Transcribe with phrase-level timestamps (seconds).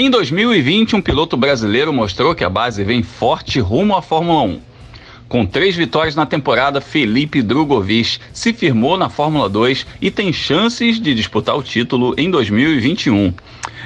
[0.00, 4.60] Em 2020, um piloto brasileiro mostrou que a base vem forte rumo à Fórmula 1.
[5.28, 11.00] Com três vitórias na temporada, Felipe Drugovich se firmou na Fórmula 2 e tem chances
[11.00, 13.34] de disputar o título em 2021.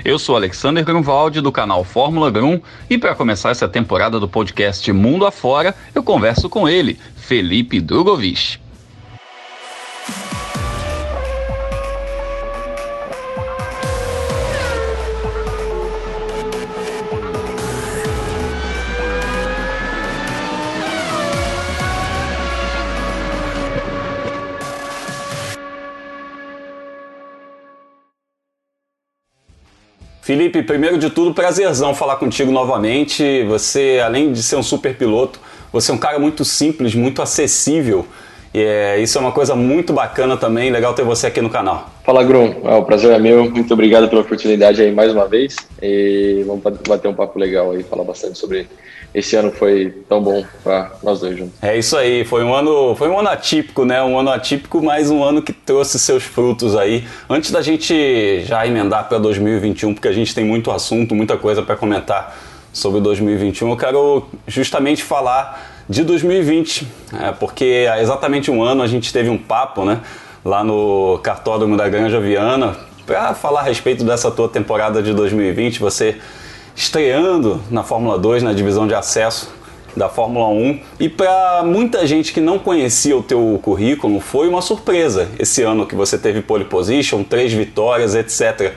[0.05, 2.61] Eu sou Alexander Grunwald do canal Fórmula Grum
[2.91, 8.61] e para começar essa temporada do podcast Mundo Afora, eu converso com ele, Felipe Drugovich.
[30.23, 33.43] Felipe, primeiro de tudo, prazerzão falar contigo novamente.
[33.49, 35.41] Você, além de ser um super piloto,
[35.73, 38.07] você é um cara muito simples, muito acessível.
[38.55, 41.91] E é, isso é uma coisa muito bacana também, legal ter você aqui no canal.
[42.05, 42.55] Fala, Grum.
[42.65, 43.51] É, o prazer é meu.
[43.51, 45.57] Muito obrigado pela oportunidade aí mais uma vez.
[45.81, 48.67] E vamos bater um papo legal aí, falar bastante sobre
[49.15, 51.55] esse ano que foi tão bom para nós dois juntos.
[51.63, 54.03] É isso aí, foi um ano, foi um ano atípico, né?
[54.03, 57.05] Um ano atípico, mas um ano que trouxe seus frutos aí.
[57.29, 61.63] Antes da gente já emendar para 2021, porque a gente tem muito assunto, muita coisa
[61.63, 62.37] para comentar
[62.73, 66.87] sobre 2021, eu quero justamente falar de 2020,
[67.21, 70.01] é, porque há exatamente um ano a gente teve um papo, né?
[70.45, 75.81] Lá no cartódromo da Granja Viana, para falar a respeito dessa tua temporada de 2020.
[75.81, 76.19] Você
[76.75, 79.53] estreando na Fórmula 2, na divisão de acesso
[79.97, 80.81] da Fórmula 1.
[81.01, 85.87] E para muita gente que não conhecia o teu currículo, foi uma surpresa esse ano
[85.87, 88.73] que você teve pole position, três vitórias, etc.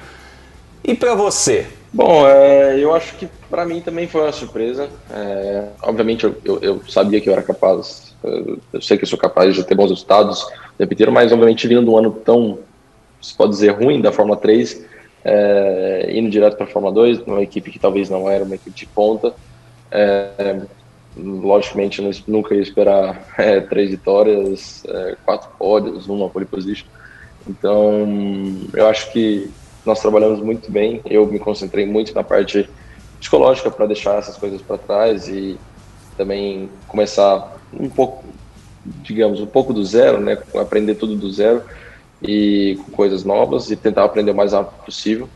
[0.83, 1.67] E para você?
[1.95, 4.89] Bom, é, eu acho que para mim também foi uma surpresa.
[5.09, 9.17] É, obviamente eu, eu, eu, sabia que eu era capaz, eu sei que eu sou
[9.17, 10.45] capaz de ter bons resultados,
[10.77, 12.59] repetir, mas obviamente vindo de um ano tão,
[13.21, 14.85] se pode dizer, ruim da Fórmula 3,
[15.23, 18.77] é, indo direto para a Fórmula 2, numa equipe que talvez não era uma equipe
[18.77, 19.33] de ponta.
[19.89, 20.63] É,
[21.15, 26.87] logicamente, nunca ia esperar é, três vitórias, é, quatro pódios, uma pole position.
[27.47, 28.05] Então,
[28.73, 29.49] eu acho que
[29.85, 31.01] nós trabalhamos muito bem.
[31.05, 32.67] Eu me concentrei muito na parte
[33.19, 35.57] psicológica para deixar essas coisas para trás e
[36.17, 38.23] também começar um pouco,
[38.85, 40.37] digamos, um pouco do zero, né?
[40.55, 41.63] Aprender tudo do zero
[42.21, 45.29] e com coisas novas e tentar aprender o mais rápido possível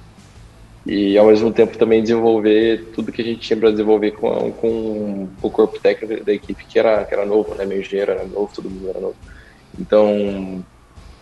[0.86, 5.28] e ao mesmo tempo também desenvolver tudo que a gente tinha para desenvolver com, com,
[5.42, 7.66] o corpo técnico da equipe que era que era novo, né?
[7.66, 9.16] Meu engenheiro era novo, todo mundo era novo.
[9.78, 10.64] Então,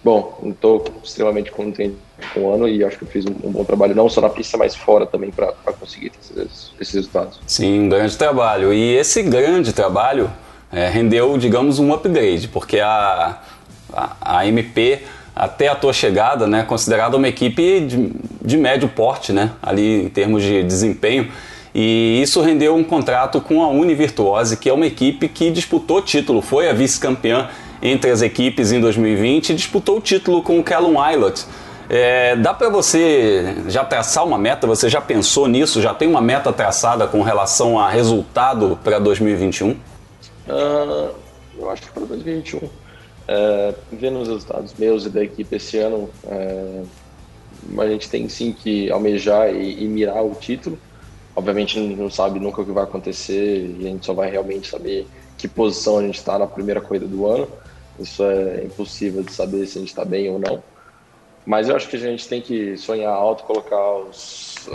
[0.03, 3.95] bom, estou extremamente contente o ano e acho que eu fiz um, um, bom trabalho
[3.95, 7.39] não só na pista, mas fora também para conseguir esses, esses, resultados.
[7.45, 8.73] Sim, um grande trabalho.
[8.73, 10.29] E esse grande trabalho
[10.71, 13.39] é, rendeu, digamos, um upgrade, porque a,
[13.93, 15.01] a, a MP
[15.35, 18.11] até a tua chegada, né, considerada uma equipe de,
[18.41, 21.31] de médio porte, né, ali em termos de desempenho.
[21.75, 26.41] E isso rendeu um contrato com a Univirtuose, que é uma equipe que disputou título,
[26.41, 27.49] foi a vice-campeã
[27.81, 31.45] entre as equipes em 2020 e disputou o título com o Callum Ilott.
[31.89, 34.67] É, dá para você já traçar uma meta?
[34.67, 35.81] Você já pensou nisso?
[35.81, 39.71] Já tem uma meta traçada com relação a resultado para 2021?
[39.71, 39.77] Uh,
[41.57, 42.69] eu acho que para 2021
[43.27, 46.83] é, vendo os resultados meus e da equipe esse ano, é,
[47.77, 50.79] a gente tem sim que almejar e, e, mirar o título.
[51.35, 55.05] Obviamente não sabe nunca o que vai acontecer e a gente só vai realmente saber
[55.37, 57.47] que posição a gente está na primeira corrida do ano.
[57.99, 60.63] Isso é impossível de saber se a gente está bem ou não.
[61.47, 64.67] Mas eu acho que a gente tem que sonhar alto, colocar os,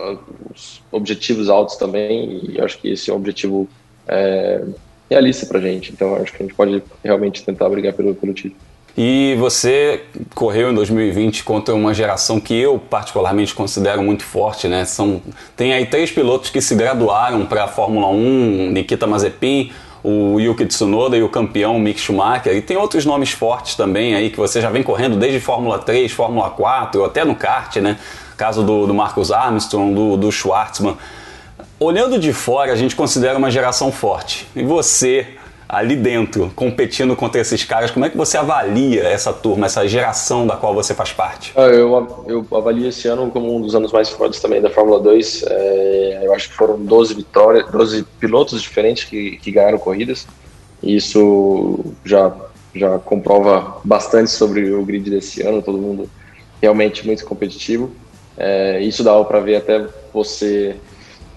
[0.50, 2.40] os objetivos altos também.
[2.48, 3.68] E eu acho que esse é um objetivo
[4.08, 4.64] é,
[5.10, 5.92] realista para a gente.
[5.92, 8.56] Então acho que a gente pode realmente tentar brigar pelo, pelo título.
[8.96, 10.02] E você
[10.34, 14.86] correu em 2020 contra uma geração que eu particularmente considero muito forte, né?
[14.86, 15.20] São,
[15.54, 19.70] tem aí três pilotos que se graduaram para a Fórmula 1, Nikita Mazepin,
[20.02, 22.54] o Yuki Tsunoda e o campeão Mick Schumacher.
[22.56, 26.10] E tem outros nomes fortes também aí que você já vem correndo desde Fórmula 3,
[26.10, 27.98] Fórmula 4, até no kart, né?
[28.36, 30.96] Caso do, do Marcus Armstrong, do, do Schwartzman.
[31.78, 34.48] Olhando de fora, a gente considera uma geração forte.
[34.56, 35.36] E você,
[35.72, 40.46] ali dentro, competindo contra esses caras, como é que você avalia essa turma, essa geração
[40.46, 41.50] da qual você faz parte?
[41.56, 45.00] Ah, eu, eu avalio esse ano como um dos anos mais fortes também da Fórmula
[45.00, 45.44] 2.
[45.48, 50.26] É, eu acho que foram 12 vitórias, 12 pilotos diferentes que, que ganharam corridas.
[50.82, 52.30] E isso já,
[52.74, 56.06] já comprova bastante sobre o grid desse ano, todo mundo
[56.60, 57.90] realmente muito competitivo.
[58.36, 60.76] É, isso dá para ver até você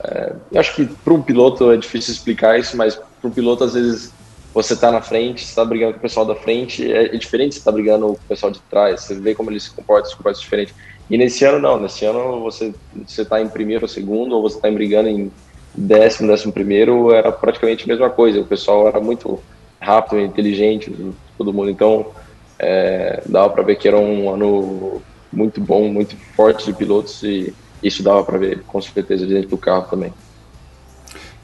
[0.04, 3.64] é, eu acho que para um piloto é difícil explicar isso, mas para um piloto,
[3.64, 4.14] às vezes,
[4.56, 7.56] você está na frente, você está brigando com o pessoal da frente, é, é diferente
[7.56, 10.16] você tá brigando com o pessoal de trás, você vê como eles se comportam, se
[10.16, 10.74] comportam diferente.
[11.10, 12.74] E nesse ano não, nesse ano você
[13.06, 15.30] você está em primeiro ou segundo, ou você está brigando em
[15.76, 18.40] décimo, décimo primeiro, era praticamente a mesma coisa.
[18.40, 19.44] O pessoal era muito
[19.80, 20.90] rápido, inteligente,
[21.38, 21.70] todo mundo.
[21.70, 22.14] Então
[22.58, 25.02] é, dava para ver que era um ano
[25.34, 27.54] muito bom, muito forte de pilotos e
[27.84, 30.14] isso dava para ver com certeza dentro do carro também.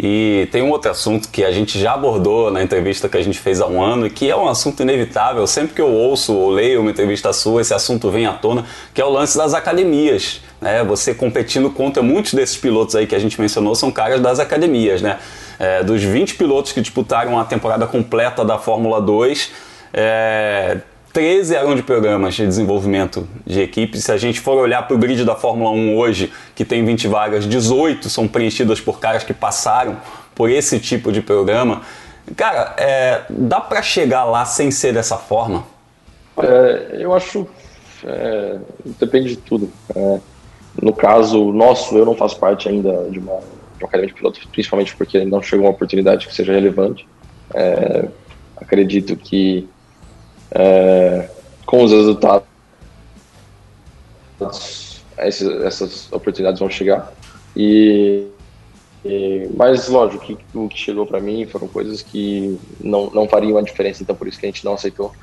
[0.03, 3.37] E tem um outro assunto que a gente já abordou na entrevista que a gente
[3.37, 5.45] fez há um ano e que é um assunto inevitável.
[5.45, 8.65] Sempre que eu ouço ou leio uma entrevista sua, esse assunto vem à tona,
[8.95, 10.41] que é o lance das academias.
[10.59, 10.83] Né?
[10.85, 15.03] Você competindo contra muitos desses pilotos aí que a gente mencionou são caras das academias.
[15.03, 15.19] Né?
[15.59, 19.51] É, dos 20 pilotos que disputaram a temporada completa da Fórmula 2,
[19.93, 20.79] é,
[21.13, 24.05] 13 eram de programas de desenvolvimento de equipes.
[24.05, 27.07] Se a gente for olhar para o grid da Fórmula 1 hoje, que tem 20
[27.07, 29.97] vagas, 18 são preenchidas por caras que passaram
[30.33, 31.81] por esse tipo de programa.
[32.35, 35.65] Cara, é, dá para chegar lá sem ser dessa forma?
[36.37, 37.45] É, eu acho.
[38.05, 38.57] É,
[38.99, 39.69] depende de tudo.
[39.93, 40.19] É,
[40.81, 44.43] no caso nosso, eu não faço parte ainda de uma, de uma academia de pilotos,
[44.45, 47.05] principalmente porque não chegou uma oportunidade que seja relevante.
[47.53, 48.07] É,
[48.55, 49.67] acredito que
[50.51, 51.29] é,
[51.65, 52.45] com os resultados,
[55.19, 57.11] esses, essas oportunidades vão chegar.
[57.55, 58.27] E,
[59.05, 63.57] e mas lógico que o que chegou para mim foram coisas que não, não fariam
[63.57, 65.13] a diferença, então por isso que a gente não aceitou.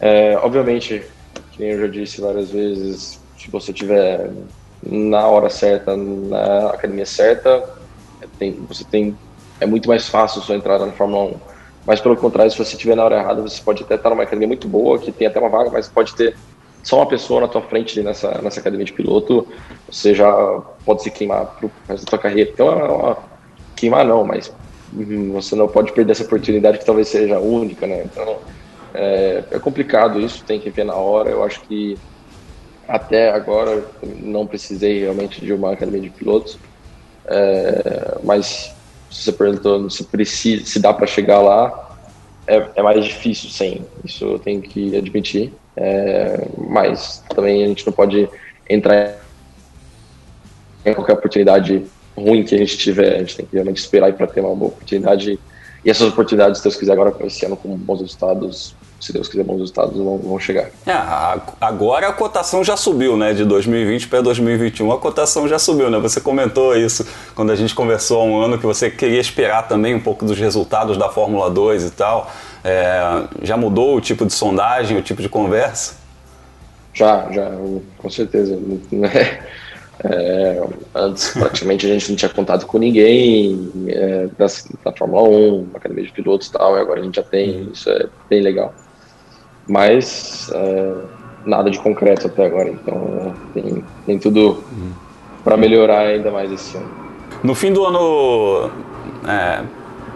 [0.00, 1.02] É, obviamente,
[1.56, 4.30] como eu já disse várias vezes, se você tiver
[4.82, 7.62] na hora certa, na academia certa,
[8.38, 9.16] tem, você tem
[9.60, 11.49] é muito mais fácil sua entrada na Fórmula 1
[11.86, 14.48] mas pelo contrário, se você estiver na hora errada, você pode até estar numa academia
[14.48, 16.36] muito boa, que tem até uma vaga, mas pode ter
[16.82, 19.46] só uma pessoa na tua frente nessa, nessa academia de piloto,
[19.90, 20.32] você já
[20.84, 22.50] pode se queimar pro resto da tua carreira.
[22.50, 23.18] Então, é uma,
[23.76, 24.52] queimar não, mas
[24.92, 28.04] hum, você não pode perder essa oportunidade que talvez seja única, né?
[28.04, 28.38] Então,
[28.94, 31.30] é, é complicado isso, tem que ver na hora.
[31.30, 31.98] Eu acho que
[32.88, 36.58] até agora não precisei realmente de uma academia de pilotos,
[37.26, 38.74] é, mas
[39.10, 41.98] se você perguntou se precisa, se dá para chegar lá,
[42.46, 43.84] é, é, mais difícil, sim.
[44.04, 45.52] Isso eu tenho que admitir.
[45.76, 48.28] É, mas também a gente não pode
[48.68, 49.16] entrar
[50.84, 51.84] em qualquer oportunidade
[52.16, 53.16] ruim que a gente tiver.
[53.16, 55.38] A gente tem que realmente esperar para ter uma boa oportunidade.
[55.84, 59.44] E essas oportunidades, se Deus quiser, agora esse ano com bons resultados, se Deus quiser,
[59.44, 60.68] bons resultados vão, vão chegar.
[60.86, 60.92] É,
[61.58, 63.32] agora a cotação já subiu, né?
[63.32, 65.98] De 2020 para 2021 a cotação já subiu, né?
[65.98, 69.94] Você comentou isso quando a gente conversou há um ano que você queria esperar também
[69.94, 72.30] um pouco dos resultados da Fórmula 2 e tal.
[72.62, 75.94] É, já mudou o tipo de sondagem, o tipo de conversa?
[76.92, 77.50] Já, já,
[77.96, 78.58] com certeza.
[80.02, 84.46] É, antes, praticamente, a gente não tinha contato com ninguém é, da,
[84.82, 87.90] da Fórmula 1, Academia de Pilotos e tal, e agora a gente já tem, isso
[87.90, 88.72] é bem legal
[89.68, 90.92] mas é,
[91.44, 92.68] nada de concreto até agora.
[92.68, 94.62] Então tem, tem tudo
[95.42, 96.88] para melhorar ainda mais esse ano.
[97.42, 98.70] No fim do ano
[99.26, 99.62] é,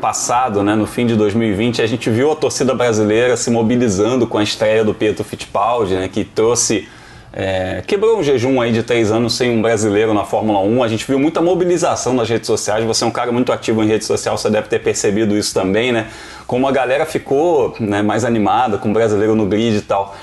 [0.00, 4.36] passado, né, no fim de 2020, a gente viu a torcida brasileira se mobilizando com
[4.36, 6.86] a estreia do Pietro Fittipaldi, né, que trouxe
[7.36, 10.84] é, quebrou um jejum aí de três anos sem um brasileiro na Fórmula 1.
[10.84, 12.84] A gente viu muita mobilização nas redes sociais.
[12.84, 15.90] Você é um cara muito ativo em rede social, você deve ter percebido isso também,
[15.90, 16.06] né?
[16.46, 20.14] Como a galera ficou né, mais animada com o brasileiro no grid e tal.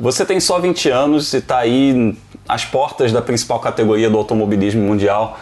[0.00, 2.16] Você tem só 20 anos e está aí
[2.48, 5.40] às portas da principal categoria do automobilismo mundial.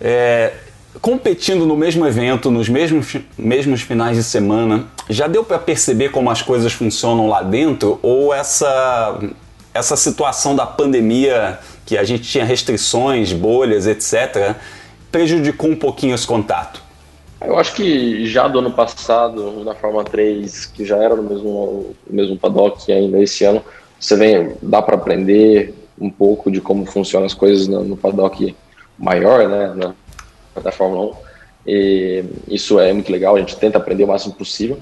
[0.00, 0.52] É,
[1.00, 6.30] competindo no mesmo evento, nos mesmos, mesmos finais de semana, já deu para perceber como
[6.30, 7.98] as coisas funcionam lá dentro?
[8.00, 9.18] Ou essa
[9.74, 14.54] essa situação da pandemia, que a gente tinha restrições, bolhas, etc.,
[15.10, 16.80] prejudicou um pouquinho esse contato?
[17.40, 21.94] Eu acho que já do ano passado, na Fórmula 3, que já era no mesmo,
[22.08, 23.62] mesmo paddock ainda esse ano,
[23.98, 28.54] você vem, dá para aprender um pouco de como funcionam as coisas no, no paddock
[28.98, 31.14] maior, né, na, da Fórmula 1.
[31.66, 34.78] E isso é muito legal, a gente tenta aprender o máximo possível.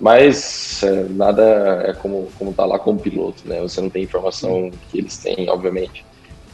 [0.00, 3.60] Mas é, nada é como como tá lá como piloto, né?
[3.60, 6.04] Você não tem informação que eles têm, obviamente.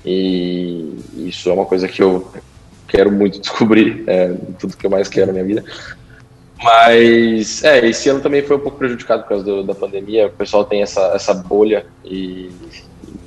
[0.04, 2.26] E isso é uma coisa que eu
[2.88, 5.64] quero muito descobrir, é, tudo que eu mais quero na minha vida.
[6.62, 10.28] Mas, é, esse ano também foi um pouco prejudicado por causa do, da pandemia.
[10.28, 12.50] O pessoal tem essa, essa bolha e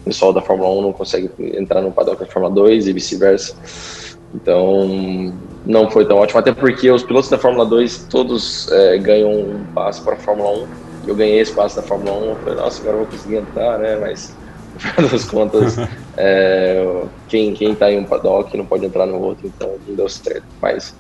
[0.02, 3.56] o pessoal da Fórmula 1 não consegue entrar no paddock da Fórmula 2 e vice-versa.
[4.34, 5.34] Então,
[5.68, 9.66] não foi tão ótimo, até porque os pilotos da Fórmula 2 todos é, ganham um
[9.74, 10.68] passe para a Fórmula 1.
[11.08, 13.78] Eu ganhei esse passe da Fórmula 1, eu falei, nossa, agora eu vou conseguir entrar,
[13.78, 13.98] né?
[13.98, 14.36] Mas,
[14.74, 15.78] no final das contas,
[16.18, 20.08] é, quem, quem tá em um paddock não pode entrar no outro, então não deu
[20.08, 20.44] certo.
[20.62, 20.96] Mas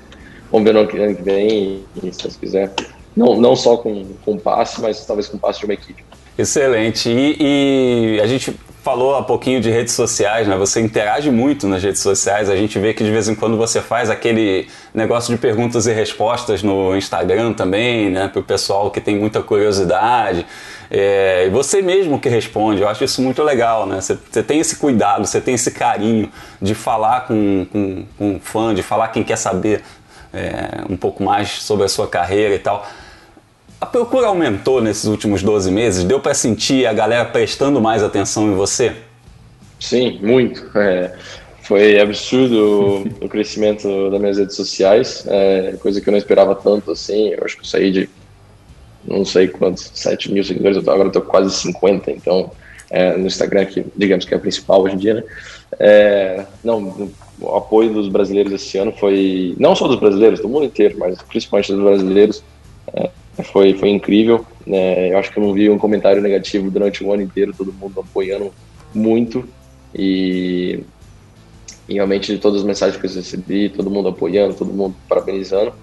[0.51, 2.73] vamos ver no ano que vem, e, se Deus quiser.
[3.15, 6.03] Não, não só com, com passe, mas talvez com passe de uma equipe.
[6.37, 7.09] Excelente.
[7.09, 8.55] E, e a gente
[8.87, 10.55] falou há pouquinho de redes sociais, né?
[10.55, 12.49] Você interage muito nas redes sociais.
[12.49, 15.91] A gente vê que de vez em quando você faz aquele negócio de perguntas e
[15.91, 18.29] respostas no Instagram também, né?
[18.29, 20.45] Para o pessoal que tem muita curiosidade.
[20.89, 23.99] É, e você mesmo que responde, eu acho isso muito legal, né?
[23.99, 28.39] Você, você tem esse cuidado, você tem esse carinho de falar com, com, com um
[28.39, 29.83] fã, de falar quem quer saber
[30.33, 32.87] é, um pouco mais sobre a sua carreira e tal.
[33.79, 36.03] A procura aumentou nesses últimos 12 meses?
[36.03, 38.93] Deu para sentir a galera prestando mais atenção em você?
[39.79, 40.65] Sim, muito.
[40.75, 41.13] É,
[41.61, 46.91] foi absurdo o, crescimento das minhas redes sociais, é, coisa que eu não esperava tanto
[46.91, 47.29] assim.
[47.29, 48.09] Eu acho que eu saí de
[49.05, 52.51] não sei quantos, 7 mil seguidores, agora estou quase 50, então
[52.89, 55.23] é, no Instagram, que digamos que é o principal hoje em dia, né?
[55.79, 60.65] É, não, o apoio dos brasileiros esse ano foi, não só dos brasileiros, do mundo
[60.65, 62.43] inteiro, mas principalmente dos brasileiros,
[62.93, 63.09] é,
[63.43, 64.45] foi, foi incrível.
[64.65, 65.11] Né?
[65.11, 67.99] Eu acho que eu não vi um comentário negativo durante o ano inteiro, todo mundo
[67.99, 68.51] apoiando
[68.93, 69.47] muito
[69.93, 70.83] e,
[71.87, 75.73] e realmente de todas as mensagens que eu recebi, todo mundo apoiando, todo mundo parabenizando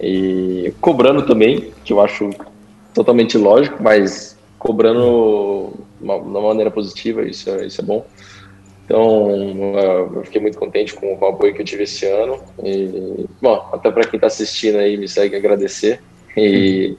[0.00, 2.30] e cobrando também, que eu acho
[2.94, 8.06] totalmente lógico, mas cobrando de uma maneira positiva, isso, é, isso é bom.
[8.84, 9.30] Então,
[10.14, 12.38] eu fiquei muito contente com o apoio que eu tive esse ano.
[12.62, 16.00] E, bom, até para quem está assistindo aí, me segue agradecer
[16.36, 16.96] e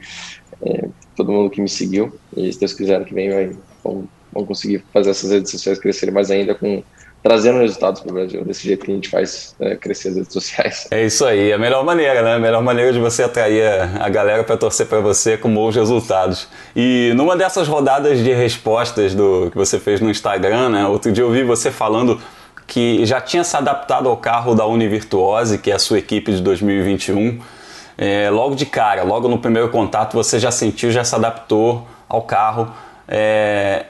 [0.65, 2.17] é, todo mundo que me seguiu.
[2.35, 4.07] E se Deus quiser, que vem, vai, vamos
[4.47, 6.83] conseguir fazer essas redes sociais crescerem mais ainda com
[7.23, 10.33] trazendo resultados para o Brasil, desse jeito que a gente faz é, crescer as redes
[10.33, 10.87] sociais.
[10.91, 12.33] É isso aí, a melhor maneira, né?
[12.33, 13.63] A melhor maneira de você atrair
[13.97, 16.49] a galera para torcer para você com bons resultados.
[16.75, 20.85] E numa dessas rodadas de respostas do que você fez no Instagram, né?
[20.85, 22.19] Outro dia eu vi você falando
[22.67, 26.41] que já tinha se adaptado ao carro da Univirtuose, que é a sua equipe de
[26.41, 27.39] 2021
[27.97, 32.21] é, logo de cara, logo no primeiro contato, você já sentiu, já se adaptou ao
[32.21, 32.71] carro.
[33.07, 33.85] É,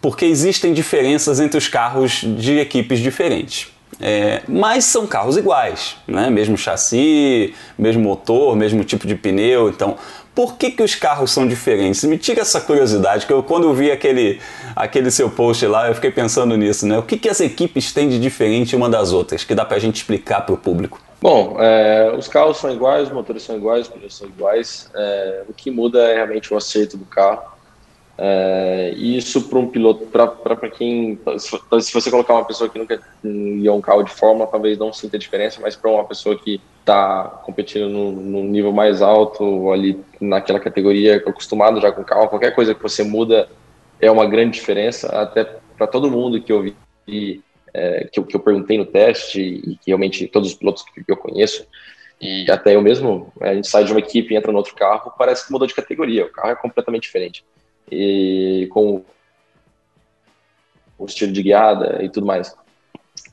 [0.00, 3.68] porque existem diferenças entre os carros de equipes diferentes.
[4.00, 6.28] É, mas são carros iguais, né?
[6.28, 9.68] mesmo chassi, mesmo motor, mesmo tipo de pneu.
[9.68, 9.96] Então,
[10.34, 12.02] por que, que os carros são diferentes?
[12.02, 14.40] Me tira essa curiosidade, que eu, quando eu vi aquele,
[14.74, 16.84] aquele seu post lá, eu fiquei pensando nisso.
[16.84, 16.98] Né?
[16.98, 19.80] O que, que as equipes têm de diferente uma das outras, que dá para a
[19.80, 21.00] gente explicar para o público?
[21.22, 24.90] Bom, é, os carros são iguais, os motores são iguais, os pneus são iguais.
[24.92, 27.52] É, o que muda é realmente o acerto do carro.
[28.18, 31.16] É, isso para um piloto, para quem.
[31.38, 35.16] Se você colocar uma pessoa que nunca guiou um carro de forma, talvez não sinta
[35.16, 41.18] diferença, mas para uma pessoa que está competindo no, nível mais alto, ali naquela categoria,
[41.18, 43.48] acostumado já com carro, qualquer coisa que você muda
[44.00, 45.06] é uma grande diferença.
[45.06, 45.44] Até
[45.78, 46.62] para todo mundo que eu
[47.06, 47.42] vi
[47.74, 51.04] é, que, eu, que eu perguntei no teste e que realmente todos os pilotos que,
[51.06, 51.66] eu conheço
[52.20, 55.44] e até eu mesmo, a gente sai de uma equipe entra no outro carro, parece
[55.44, 57.44] que mudou de categoria, o carro é completamente diferente.
[57.90, 59.02] E com
[60.96, 62.54] o estilo de guiada e tudo mais.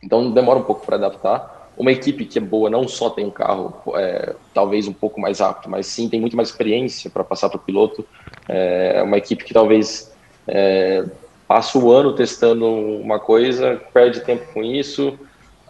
[0.03, 1.71] Então demora um pouco para adaptar.
[1.77, 5.39] Uma equipe que é boa não só tem um carro é, talvez um pouco mais
[5.39, 8.05] rápido, mas sim tem muito mais experiência para passar para o piloto.
[8.47, 10.11] É uma equipe que talvez
[10.47, 11.05] é,
[11.49, 15.17] passa o ano testando uma coisa, perde tempo com isso.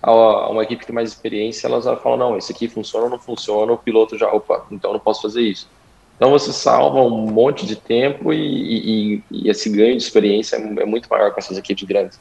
[0.03, 3.17] A, uma equipe que tem mais experiência, elas falam, não, esse aqui funciona ou não
[3.17, 5.69] funciona, o piloto já, opa, então não posso fazer isso.
[6.17, 10.81] Então você salva um monte de tempo e, e, e esse ganho de experiência é,
[10.81, 12.19] é muito maior com essas equipes grandes.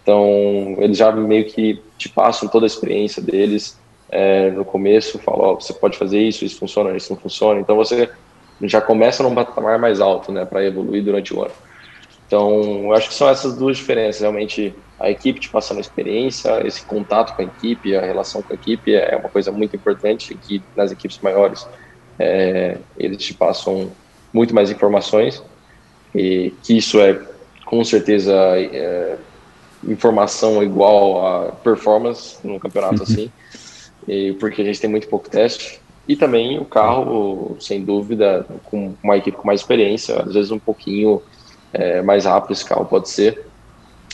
[0.00, 3.76] Então eles já meio que te passam toda a experiência deles
[4.08, 7.58] é, no começo, falam, oh, você pode fazer isso, isso funciona, isso não funciona.
[7.58, 8.08] Então você
[8.62, 11.50] já começa num patamar mais alto, né, para evoluir durante o ano.
[12.26, 14.20] Então, eu acho que são essas duas diferenças.
[14.20, 18.52] Realmente, a equipe te passando a experiência, esse contato com a equipe, a relação com
[18.52, 21.66] a equipe é uma coisa muito importante que nas equipes maiores
[22.18, 23.90] é, eles te passam
[24.32, 25.42] muito mais informações
[26.14, 27.20] e que isso é
[27.64, 29.16] com certeza é,
[29.86, 33.02] informação igual a performance no campeonato uhum.
[33.02, 33.32] assim,
[34.06, 38.94] e porque a gente tem muito pouco teste e também o carro, sem dúvida, com
[39.02, 41.22] uma equipe com mais experiência, às vezes um pouquinho
[41.74, 43.46] é, mais rápido esse carro pode ser,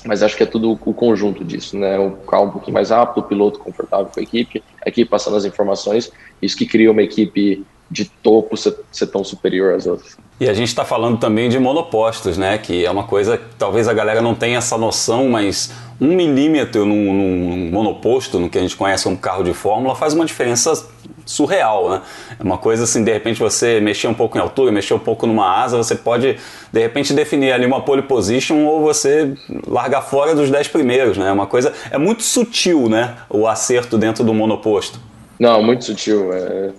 [0.05, 1.99] mas acho que é tudo o conjunto disso, né?
[1.99, 5.37] O carro um pouquinho mais rápido, o piloto confortável com a equipe, a equipe passando
[5.37, 10.17] as informações, isso que cria uma equipe de topo ser, ser tão superior às outras.
[10.39, 12.57] E a gente está falando também de monopostos, né?
[12.57, 15.71] Que é uma coisa que talvez a galera não tenha essa noção, mas
[16.01, 20.15] um milímetro num, num monoposto, no que a gente conhece como carro de fórmula, faz
[20.15, 20.89] uma diferença
[21.27, 22.03] surreal, né?
[22.39, 25.27] É uma coisa assim, de repente você mexer um pouco em altura, mexer um pouco
[25.27, 26.39] numa asa, você pode
[26.73, 29.35] de repente definir ali uma pole position ou você
[29.67, 31.29] largar fora dos 10 primeiros, né?
[31.29, 33.17] É uma coisa, é muito sutil, né?
[33.29, 34.99] O acerto dentro do monoposto.
[35.39, 36.33] Não, muito sutil.
[36.33, 36.71] É,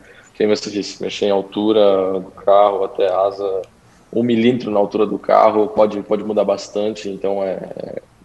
[0.42, 3.62] quem você disse, mexer em altura do carro até asa
[4.12, 7.60] um milímetro na altura do carro pode, pode mudar bastante, então é,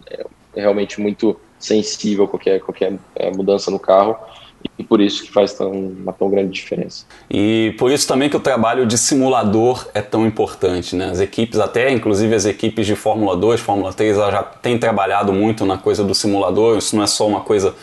[0.09, 4.17] é, é realmente muito sensível qualquer, qualquer é, mudança no carro
[4.79, 7.05] e por isso que faz tão, uma tão grande diferença.
[7.29, 11.11] E por isso também que o trabalho de simulador é tão importante, né?
[11.11, 15.67] As equipes, até inclusive as equipes de Fórmula 2, Fórmula 3, já têm trabalhado muito
[15.67, 17.75] na coisa do simulador, isso não é só uma coisa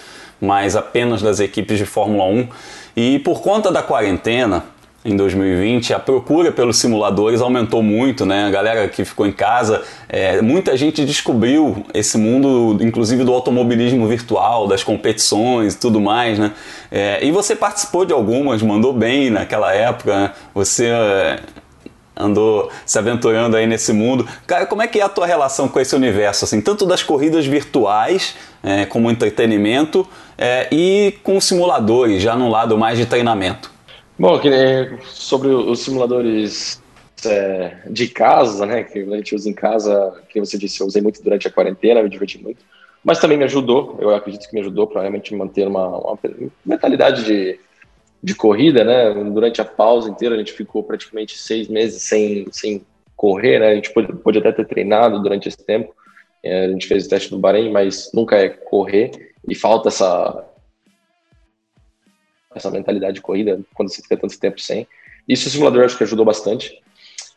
[0.45, 2.49] mais apenas das equipes de Fórmula 1.
[2.97, 4.65] E por conta da quarentena,
[5.05, 8.47] em 2020, a procura pelos simuladores aumentou muito, né?
[8.47, 14.07] A galera que ficou em casa, é, muita gente descobriu esse mundo, inclusive do automobilismo
[14.09, 16.53] virtual, das competições e tudo mais, né?
[16.91, 20.33] É, e você participou de algumas, mandou bem naquela época, né?
[20.55, 21.41] Você é,
[22.17, 24.27] andou se aventurando aí nesse mundo.
[24.47, 27.45] Cara, como é que é a tua relação com esse universo, assim, tanto das corridas
[27.45, 28.35] virtuais
[28.65, 33.71] é, como entretenimento é, e com simuladores, já no lado mais de treinamento?
[34.19, 34.41] Bom,
[35.03, 36.83] sobre os simuladores
[37.27, 41.03] é, de casa, né, que a gente usa em casa, que você disse, eu usei
[41.03, 42.65] muito durante a quarentena, me diverti muito,
[43.03, 46.19] mas também me ajudou, eu acredito que me ajudou para realmente manter uma, uma,
[46.65, 47.59] mentalidade de,
[48.23, 52.83] de corrida, né, durante a pausa inteira a gente ficou praticamente seis meses sem, sem
[53.17, 55.95] correr, né, a gente pode, pode até ter treinado durante esse tempo,
[56.45, 60.45] a gente fez o teste no Bahrein, mas nunca é correr, e falta essa,
[62.55, 64.87] essa mentalidade de corrida quando você fica tanto tempo sem.
[65.29, 66.83] Isso o simulador acho que ajudou bastante.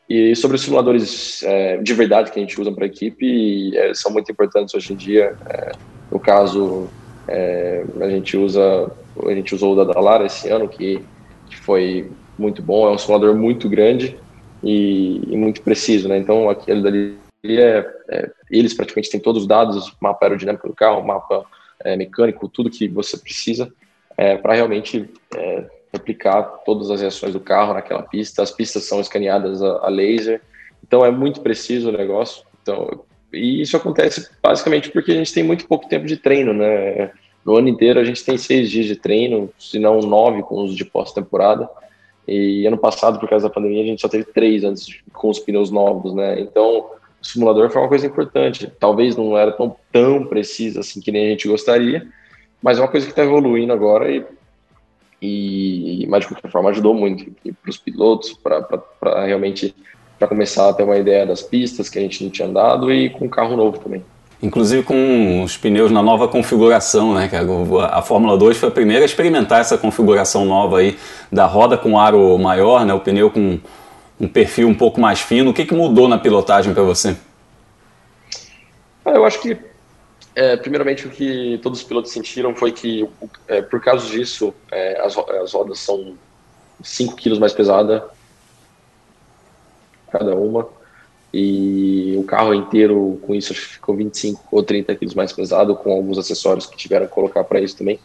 [0.09, 3.93] E sobre os simuladores é, de verdade que a gente usa para a equipe, é,
[3.93, 5.35] são muito importantes hoje em dia.
[5.49, 5.71] É,
[6.09, 6.89] no caso,
[7.27, 8.89] é, a gente usa
[9.25, 11.01] a gente usou o da Dalara esse ano, que,
[11.49, 12.87] que foi muito bom.
[12.87, 14.17] É um simulador muito grande
[14.63, 16.17] e, e muito preciso, né?
[16.17, 21.05] Então, aquele dali é, é, eles praticamente têm todos os dados, mapa aerodinâmico do carro,
[21.05, 21.45] mapa
[21.83, 23.71] é, mecânico, tudo que você precisa
[24.17, 28.41] é, para realmente é, replicar todas as reações do carro naquela pista.
[28.41, 30.41] As pistas são escaneadas a, a laser,
[30.85, 32.43] então é muito preciso o negócio.
[32.61, 37.11] Então, e isso acontece basicamente porque a gente tem muito pouco tempo de treino, né?
[37.45, 40.75] No ano inteiro a gente tem seis dias de treino, se não nove com os
[40.75, 41.69] de pós-temporada.
[42.27, 45.39] E ano passado, por causa da pandemia, a gente só teve três antes com os
[45.39, 46.41] pneus novos, né?
[46.41, 46.89] Então,
[47.27, 48.71] simulador foi uma coisa importante.
[48.79, 52.07] Talvez não era tão, tão preciso assim que nem a gente gostaria,
[52.61, 54.25] mas é uma coisa que está evoluindo agora e,
[55.21, 59.75] e, mas de qualquer forma ajudou muito para os pilotos, para realmente
[60.17, 63.09] para começar a ter uma ideia das pistas que a gente não tinha andado e
[63.09, 64.03] com carro novo também.
[64.41, 67.29] Inclusive com os pneus na nova configuração, né?
[67.89, 70.95] A Fórmula 2 foi a primeira a experimentar essa configuração nova aí
[71.31, 72.93] da roda com aro maior, né?
[72.93, 73.59] O pneu com
[74.19, 75.51] um perfil um pouco mais fino.
[75.51, 77.15] O que, que mudou na pilotagem para você?
[79.05, 79.57] Eu acho que
[80.37, 83.09] é, primeiramente, o que todos os pilotos sentiram foi que,
[83.47, 86.13] é, por causa disso, é, as, as rodas são
[86.83, 88.03] 5 quilos mais pesadas,
[90.11, 90.69] cada uma,
[91.33, 96.19] e o carro inteiro, com isso, ficou 25 ou 30 quilos mais pesado, com alguns
[96.19, 97.99] acessórios que tiveram que colocar para isso também.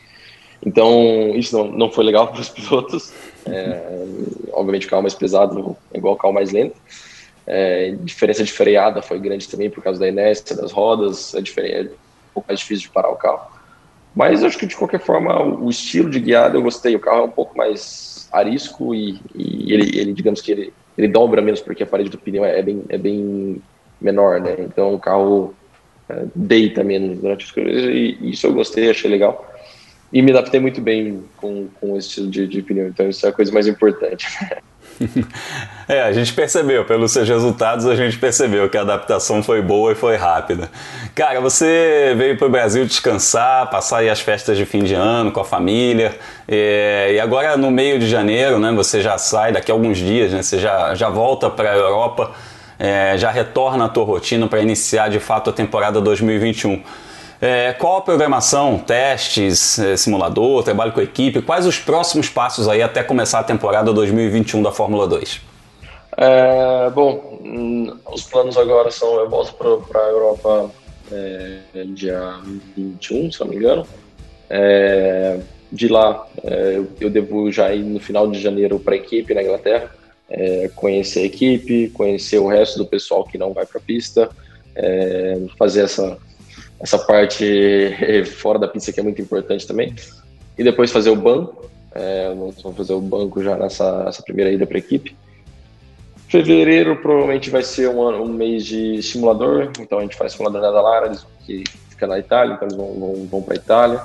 [0.64, 3.12] Então, isso não, não foi legal para os pilotos.
[3.46, 4.04] É,
[4.52, 6.76] obviamente, o carro mais pesado é igual ao carro mais lento.
[7.46, 11.34] É, diferença de freada foi grande também por causa da inércia das rodas.
[11.34, 11.92] A diferença,
[12.32, 13.50] pouco mais difícil de parar o carro.
[14.14, 16.94] Mas acho que de qualquer forma o estilo de guiada eu gostei.
[16.94, 21.08] O carro é um pouco mais arisco e, e ele, ele, digamos que ele, ele
[21.08, 23.60] dobra menos porque a parede do pneu é, bem, é bem
[24.00, 24.56] menor, né?
[24.58, 25.54] Então o carro
[26.08, 29.51] é, deita menos durante coisas e isso eu gostei, achei legal.
[30.12, 33.30] E me adaptei muito bem com, com esse estilo de, de pneu, então isso é
[33.30, 34.26] a coisa mais importante.
[35.88, 39.92] é, a gente percebeu, pelos seus resultados, a gente percebeu que a adaptação foi boa
[39.92, 40.70] e foi rápida.
[41.14, 45.32] Cara, você veio para o Brasil descansar, passar aí as festas de fim de ano
[45.32, 46.14] com a família,
[46.48, 50.32] e, e agora no meio de janeiro, né, você já sai, daqui a alguns dias,
[50.32, 52.32] né, você já, já volta para a Europa,
[52.78, 56.82] é, já retorna à tua rotina para iniciar de fato a temporada 2021.
[57.44, 61.42] É, qual a programação, testes, é, simulador, trabalho com equipe?
[61.42, 65.40] Quais os próximos passos aí até começar a temporada 2021 da Fórmula 2?
[66.16, 70.70] É, bom, hum, os planos agora são eu volto para a Europa
[71.10, 72.38] é, dia
[72.76, 73.84] 21, se não me engano.
[74.48, 75.40] É,
[75.72, 79.42] de lá, é, eu devo já ir no final de janeiro para a equipe na
[79.42, 79.90] Inglaterra,
[80.30, 84.30] é, conhecer a equipe, conhecer o resto do pessoal que não vai para a pista,
[85.58, 86.16] fazer essa
[86.82, 87.94] essa parte
[88.36, 89.94] fora da pista que é muito importante também.
[90.58, 91.70] E depois fazer o banco.
[91.94, 95.16] É, vamos fazer o banco já nessa, primeira ida para a equipe.
[96.28, 100.70] Fevereiro provavelmente vai ser um, um, mês de simulador, então a gente faz simulador na
[100.70, 101.12] Dalara,
[101.44, 104.00] que fica na Itália, então eles vão, vão, vão para a Itália.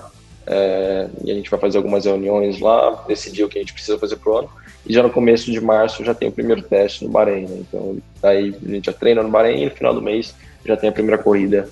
[0.46, 3.98] é, e a gente vai fazer algumas reuniões lá, decidir o que a gente precisa
[3.98, 4.50] fazer pro ano.
[4.86, 7.58] E já no começo de março já tem o primeiro teste no Bahrein, né?
[7.62, 10.36] Então daí a gente já treina no Bahrein e no final do mês
[10.66, 11.70] já tem a primeira corrida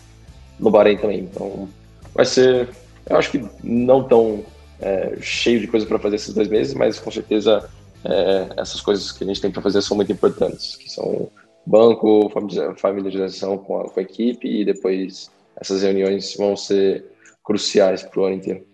[0.60, 1.20] no Bahrein também.
[1.20, 1.68] Então
[2.14, 2.70] vai ser,
[3.10, 4.44] eu acho que não tão
[4.80, 7.70] é, cheio de coisa para fazer esses dois meses, mas com certeza
[8.04, 11.30] é, essas coisas que a gente tem para fazer são muito importantes, que são
[11.66, 12.32] banco,
[12.78, 17.06] familiarização com a, com a equipe e depois essas reuniões vão ser
[17.44, 18.66] cruciais para o ano inteiro.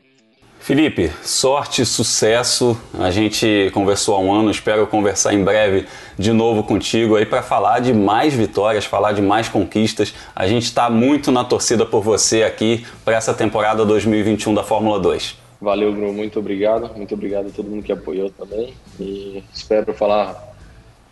[0.62, 2.80] Felipe, sorte, sucesso.
[3.00, 5.88] A gente conversou há um ano, espero conversar em breve
[6.20, 10.14] de novo contigo aí para falar de mais vitórias, falar de mais conquistas.
[10.36, 15.00] A gente está muito na torcida por você aqui para essa temporada 2021 da Fórmula
[15.00, 15.36] 2.
[15.60, 16.92] Valeu, Bruno, muito obrigado.
[16.96, 18.76] Muito obrigado a todo mundo que apoiou também.
[19.00, 20.56] E espero falar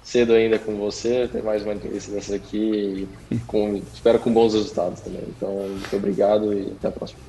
[0.04, 4.54] cedo ainda com você, ter mais uma entrevista dessa aqui e com, espero com bons
[4.54, 5.24] resultados também.
[5.36, 7.29] Então, muito obrigado e até a próxima.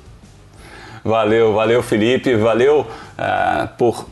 [1.03, 4.07] Valeu, valeu Felipe, valeu uh, por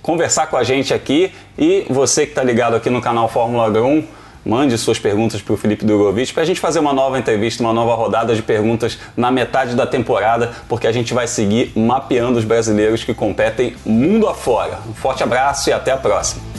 [0.00, 4.04] conversar com a gente aqui e você que está ligado aqui no canal Fórmula 1,
[4.44, 7.72] mande suas perguntas para o Felipe Durovic para a gente fazer uma nova entrevista, uma
[7.72, 12.44] nova rodada de perguntas na metade da temporada, porque a gente vai seguir mapeando os
[12.44, 14.78] brasileiros que competem mundo afora.
[14.88, 16.49] Um forte abraço e até a próxima.